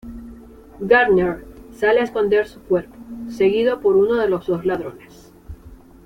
[0.81, 1.45] Gardner
[1.75, 2.95] sale a esconder su cuerpo,
[3.29, 5.31] seguido por uno de los dos ladrones.